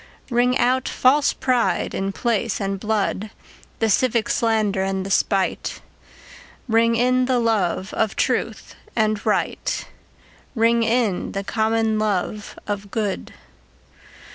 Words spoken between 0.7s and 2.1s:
false pride